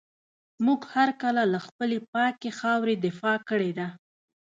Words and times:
موږ 0.65 0.81
هر 0.93 1.09
کله 1.21 1.41
له 1.53 1.59
خپلي 1.67 1.97
پاکي 2.13 2.51
خاوري 2.59 2.95
دفاع 3.05 3.37
کړې 3.49 3.71
ده. 3.77 3.87